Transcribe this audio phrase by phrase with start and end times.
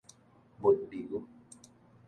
[0.63, 1.21] 物流